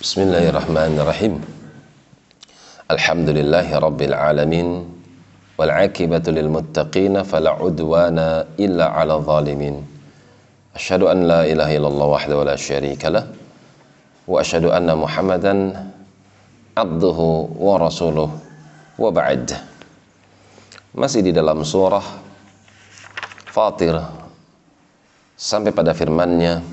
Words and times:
بسم 0.00 0.32
الله 0.32 0.48
الرحمن 0.48 0.96
الرحيم 0.96 1.34
الحمد 2.88 3.28
لله 3.36 3.68
رب 3.68 4.00
العالمين 4.00 4.68
والعاقبة 5.60 6.26
للمتقين 6.40 7.14
فلا 7.22 7.50
عدوان 7.60 8.18
إلا 8.56 8.86
على 8.96 9.14
الظالمين 9.20 9.76
أشهد 10.72 11.02
أن 11.04 11.28
لا 11.28 11.44
إله 11.44 11.76
إلا 11.76 11.88
الله 11.92 12.06
وحده 12.16 12.32
ولا 12.32 12.56
شريك 12.56 13.04
له 13.12 13.28
وأشهد 14.24 14.72
أن 14.72 14.88
محمدا 14.88 15.54
عبده 16.80 17.18
ورسوله 17.60 18.28
وبعد 18.96 19.46
masih 20.96 21.20
di 21.28 21.36
dalam 21.36 21.60
surah 21.60 22.08
Fatir. 23.52 24.00
Sampai 25.36 25.76
pada 25.76 25.92
firman-Nya 25.92 26.64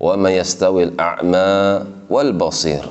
wa 0.00 0.16
ma 0.16 0.32
yastawil 0.32 0.96
a'ma 0.96 1.84
wal 2.08 2.32
basir. 2.32 2.82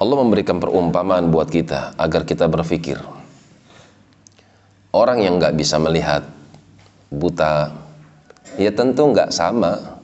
Allah 0.00 0.16
memberikan 0.16 0.56
perumpamaan 0.56 1.28
buat 1.28 1.52
kita 1.52 1.92
agar 2.00 2.24
kita 2.24 2.48
berpikir. 2.48 2.96
Orang 4.96 5.20
yang 5.20 5.36
nggak 5.36 5.54
bisa 5.60 5.76
melihat 5.76 6.24
buta 7.12 7.68
ya 8.56 8.72
tentu 8.72 9.12
nggak 9.12 9.28
sama 9.28 10.00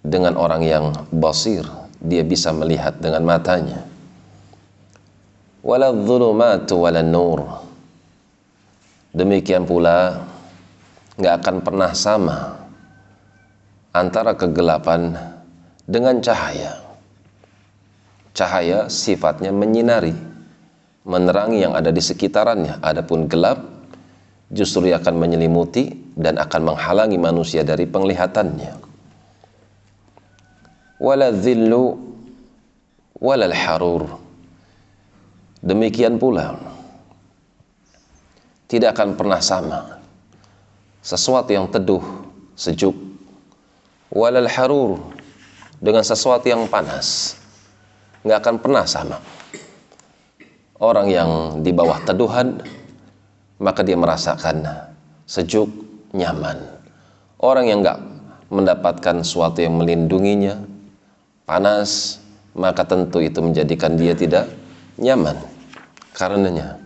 dengan 0.00 0.40
orang 0.40 0.64
yang 0.64 0.84
basir. 1.12 1.68
Dia 2.00 2.24
bisa 2.24 2.52
melihat 2.56 2.96
dengan 2.96 3.28
matanya. 3.28 3.84
Wala 5.64 5.92
dhulumatu 5.92 6.80
wala 6.80 7.04
nur. 7.04 7.44
Demikian 9.12 9.68
pula 9.68 10.24
nggak 11.20 11.34
akan 11.44 11.56
pernah 11.60 11.92
sama 11.92 12.63
antara 13.94 14.34
kegelapan 14.34 15.14
dengan 15.86 16.18
cahaya. 16.18 16.82
Cahaya 18.34 18.90
sifatnya 18.90 19.54
menyinari, 19.54 20.12
menerangi 21.06 21.62
yang 21.62 21.78
ada 21.78 21.94
di 21.94 22.02
sekitarannya. 22.02 22.82
Adapun 22.82 23.30
gelap 23.30 23.62
justru 24.50 24.90
akan 24.90 25.14
menyelimuti 25.14 25.94
dan 26.18 26.42
akan 26.42 26.74
menghalangi 26.74 27.14
manusia 27.14 27.62
dari 27.62 27.86
penglihatannya. 27.86 28.82
Wala 30.98 31.30
dhillu 31.30 31.94
walal 33.22 33.54
harur. 33.54 34.02
Demikian 35.62 36.18
pula 36.18 36.58
tidak 38.66 38.98
akan 38.98 39.14
pernah 39.14 39.38
sama 39.38 40.02
sesuatu 40.98 41.54
yang 41.54 41.70
teduh, 41.70 42.02
sejuk 42.58 43.03
walal 44.14 44.46
harur 44.46 45.02
dengan 45.82 46.06
sesuatu 46.06 46.46
yang 46.46 46.70
panas 46.70 47.36
nggak 48.22 48.38
akan 48.40 48.56
pernah 48.62 48.86
sama. 48.86 49.18
Orang 50.78 51.10
yang 51.10 51.60
di 51.60 51.74
bawah 51.74 52.00
teduhan 52.06 52.62
maka 53.58 53.82
dia 53.82 53.98
merasakan 53.98 54.64
sejuk 55.26 55.68
nyaman. 56.14 56.62
Orang 57.42 57.68
yang 57.68 57.82
nggak 57.82 58.00
mendapatkan 58.48 59.20
sesuatu 59.26 59.60
yang 59.60 59.76
melindunginya 59.76 60.62
panas 61.44 62.22
maka 62.54 62.86
tentu 62.86 63.18
itu 63.18 63.42
menjadikan 63.42 63.98
dia 63.98 64.14
tidak 64.14 64.48
nyaman. 64.96 65.36
Karenanya 66.14 66.78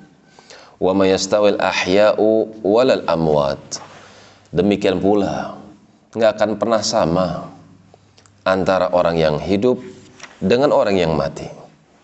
wa 0.80 0.96
mayastawil 0.96 1.60
ahya'u 1.60 2.64
walal 2.64 3.04
amwat. 3.04 3.60
Demikian 4.48 4.96
pula 4.96 5.60
nggak 6.17 6.41
akan 6.41 6.51
pernah 6.56 6.81
sama 6.81 7.27
antara 8.48 8.89
orang 8.97 9.20
yang 9.20 9.37
hidup 9.37 9.77
dengan 10.41 10.73
orang 10.73 10.97
yang 10.97 11.12
mati. 11.12 11.45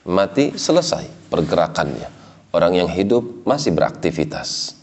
Mati 0.05 0.53
selesai 0.53 1.33
pergerakannya. 1.33 2.13
Orang 2.53 2.77
yang 2.77 2.87
hidup 2.87 3.43
masih 3.49 3.73
beraktivitas. 3.73 4.77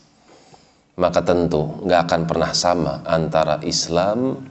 Maka 0.97 1.21
tentu 1.23 1.85
nggak 1.85 2.01
akan 2.09 2.21
pernah 2.27 2.51
sama 2.51 3.05
antara 3.05 3.61
Islam 3.63 4.41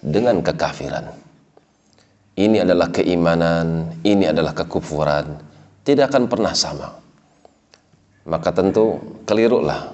dengan 0.00 0.40
kekafiran. 0.40 1.10
Ini 2.34 2.66
adalah 2.66 2.90
keimanan, 2.90 3.98
ini 4.02 4.26
adalah 4.30 4.54
kekufuran. 4.54 5.38
Tidak 5.84 6.06
akan 6.08 6.24
pernah 6.30 6.54
sama. 6.56 6.88
Maka 8.24 8.50
tentu 8.54 8.96
kelirulah. 9.28 9.92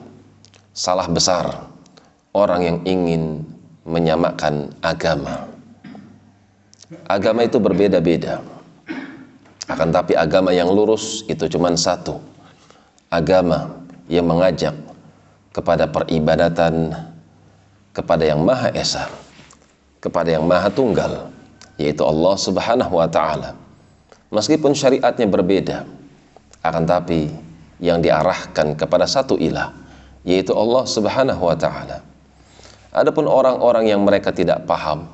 Salah 0.70 1.10
besar 1.10 1.66
orang 2.30 2.60
yang 2.62 2.78
ingin 2.86 3.39
menyamakan 3.84 4.72
agama. 4.82 5.48
Agama 7.06 7.46
itu 7.46 7.62
berbeda-beda. 7.62 8.42
Akan 9.70 9.94
tapi 9.94 10.18
agama 10.18 10.50
yang 10.50 10.66
lurus 10.68 11.22
itu 11.30 11.46
cuma 11.46 11.70
satu. 11.78 12.18
Agama 13.10 13.70
yang 14.10 14.26
mengajak 14.26 14.74
kepada 15.54 15.86
peribadatan 15.86 16.94
kepada 17.91 18.22
yang 18.22 18.42
Maha 18.42 18.70
Esa, 18.70 19.10
kepada 19.98 20.30
yang 20.30 20.47
Maha 20.47 20.70
Tunggal, 20.70 21.30
yaitu 21.76 22.06
Allah 22.06 22.34
Subhanahu 22.38 22.94
wa 22.94 23.08
taala. 23.10 23.58
Meskipun 24.30 24.78
syariatnya 24.78 25.26
berbeda, 25.26 25.78
akan 26.62 26.84
tapi 26.86 27.26
yang 27.82 27.98
diarahkan 27.98 28.78
kepada 28.78 29.10
satu 29.10 29.34
ilah, 29.34 29.74
yaitu 30.22 30.54
Allah 30.54 30.86
Subhanahu 30.86 31.42
wa 31.50 31.56
taala. 31.58 31.98
Adapun 32.90 33.30
orang-orang 33.30 33.86
yang 33.86 34.02
mereka 34.02 34.34
tidak 34.34 34.66
paham 34.66 35.06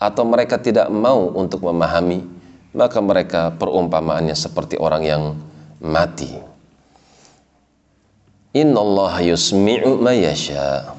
atau 0.00 0.24
mereka 0.24 0.56
tidak 0.56 0.88
mau 0.88 1.28
untuk 1.36 1.60
memahami, 1.60 2.24
maka 2.72 3.04
mereka 3.04 3.52
perumpamaannya 3.52 4.32
seperti 4.32 4.80
orang 4.80 5.02
yang 5.04 5.22
mati. 5.76 6.32
Inna 8.56 8.80
Allah 8.80 9.28
yusmi'u 9.28 10.00
ma 10.00 10.16
yasha 10.16 10.96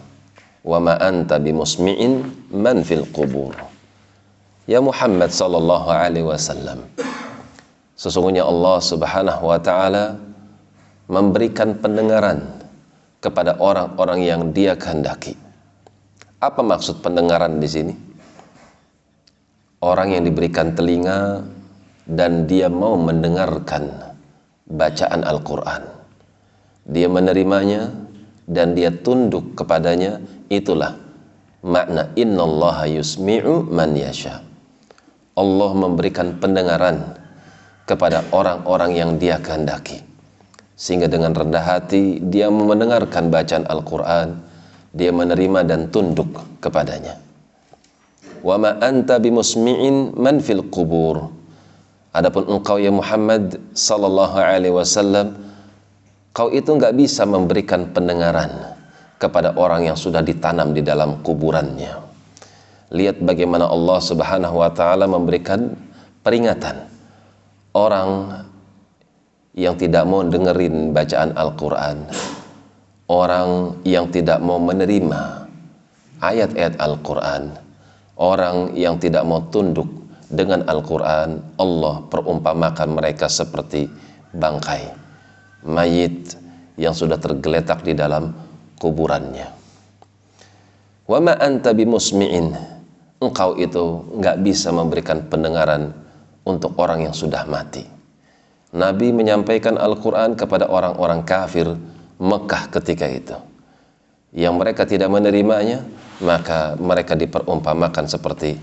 wa 0.61 0.77
ma 0.77 1.01
anta 1.01 1.41
bimusmi'in 1.41 2.29
man 2.53 2.85
fil 2.85 3.09
qubur. 3.09 3.57
Ya 4.69 4.85
Muhammad 4.85 5.33
sallallahu 5.33 5.89
alaihi 5.89 6.29
wasallam. 6.29 6.85
Sesungguhnya 7.97 8.45
Allah 8.45 8.77
Subhanahu 8.77 9.49
wa 9.49 9.57
taala 9.57 10.21
memberikan 11.09 11.73
pendengaran 11.73 12.45
kepada 13.17 13.57
orang-orang 13.57 14.19
yang 14.21 14.41
Dia 14.53 14.77
kehendaki 14.77 15.42
apa 16.43 16.59
maksud 16.59 16.99
pendengaran 16.99 17.63
di 17.63 17.69
sini? 17.71 17.93
Orang 19.79 20.11
yang 20.11 20.27
diberikan 20.27 20.75
telinga 20.75 21.43
dan 22.07 22.47
dia 22.47 22.67
mau 22.67 22.99
mendengarkan 22.99 24.15
bacaan 24.67 25.23
Al-Quran. 25.23 25.83
Dia 26.87 27.07
menerimanya 27.07 27.91
dan 28.47 28.75
dia 28.75 28.91
tunduk 28.91 29.55
kepadanya. 29.55 30.19
Itulah 30.51 30.99
makna 31.63 32.11
innallaha 32.19 32.87
yusmi'u 32.91 33.67
man 33.71 33.95
yasha. 33.95 34.43
Allah 35.33 35.71
memberikan 35.73 36.39
pendengaran 36.39 37.19
kepada 37.87 38.23
orang-orang 38.31 38.91
yang 38.95 39.11
dia 39.19 39.39
kehendaki. 39.39 40.03
Sehingga 40.75 41.07
dengan 41.07 41.31
rendah 41.35 41.63
hati 41.63 42.19
dia 42.19 42.51
mendengarkan 42.51 43.31
bacaan 43.31 43.63
Al-Quran 43.67 44.52
dia 44.93 45.09
menerima 45.09 45.65
dan 45.65 45.89
tunduk 45.89 46.29
kepadanya. 46.61 47.17
Wa 48.45 48.61
ma 48.61 48.77
anta 48.77 49.17
bimusmi'in 49.17 50.13
man 50.13 50.37
fil 50.37 50.69
qubur. 50.69 51.33
Adapun 52.13 52.45
engkau 52.45 52.77
ya 52.77 52.93
Muhammad 52.93 53.57
sallallahu 53.73 54.37
alaihi 54.37 54.69
wasallam 54.69 55.33
kau 56.29 56.53
itu 56.53 56.69
enggak 56.77 56.93
bisa 56.93 57.25
memberikan 57.25 57.89
pendengaran 57.89 58.77
kepada 59.17 59.57
orang 59.57 59.89
yang 59.89 59.97
sudah 59.97 60.21
ditanam 60.21 60.77
di 60.77 60.85
dalam 60.85 61.25
kuburannya. 61.25 61.97
Lihat 62.93 63.25
bagaimana 63.25 63.65
Allah 63.65 63.97
Subhanahu 63.97 64.61
wa 64.61 64.69
taala 64.69 65.09
memberikan 65.09 65.73
peringatan 66.21 66.85
orang 67.73 68.45
yang 69.57 69.73
tidak 69.73 70.05
mau 70.05 70.21
dengerin 70.21 70.93
bacaan 70.93 71.33
Al-Qur'an 71.33 71.97
orang 73.07 73.79
yang 73.83 74.07
tidak 74.11 74.39
mau 74.39 74.59
menerima 74.59 75.47
ayat-ayat 76.23 76.79
Al-Quran, 76.79 77.51
orang 78.15 78.75
yang 78.79 78.95
tidak 78.99 79.27
mau 79.27 79.43
tunduk 79.51 79.87
dengan 80.31 80.63
Al-Quran, 80.65 81.43
Allah 81.59 81.95
perumpamakan 82.07 82.89
mereka 82.95 83.27
seperti 83.27 83.91
bangkai, 84.33 84.89
mayit 85.67 86.39
yang 86.79 86.95
sudah 86.95 87.19
tergeletak 87.21 87.85
di 87.85 87.93
dalam 87.93 88.33
kuburannya. 88.81 89.51
Wa 91.05 91.19
ma 91.19 91.35
anta 91.37 91.75
bimusmi'in, 91.75 92.55
engkau 93.19 93.59
itu 93.59 94.07
nggak 94.17 94.41
bisa 94.41 94.71
memberikan 94.71 95.27
pendengaran 95.27 95.91
untuk 96.47 96.73
orang 96.79 97.05
yang 97.05 97.15
sudah 97.15 97.43
mati. 97.45 97.85
Nabi 98.73 99.13
menyampaikan 99.13 99.77
Al-Quran 99.77 100.33
kepada 100.33 100.65
orang-orang 100.65 101.21
kafir 101.21 101.77
Mekah 102.23 102.71
ketika 102.79 103.05
itu. 103.11 103.35
Yang 104.31 104.55
mereka 104.55 104.87
tidak 104.87 105.11
menerimanya, 105.11 105.83
maka 106.23 106.79
mereka 106.79 107.19
diperumpamakan 107.19 108.07
seperti 108.07 108.55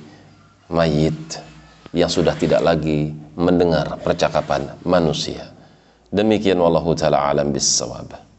mayit 0.72 1.38
yang 1.92 2.08
sudah 2.08 2.32
tidak 2.40 2.64
lagi 2.64 3.12
mendengar 3.36 4.00
percakapan 4.00 4.74
manusia. 4.82 5.52
Demikian 6.10 6.58
wallahu 6.58 6.96
taala 6.96 7.20
alam 7.20 7.52
bissawab. 7.52 8.29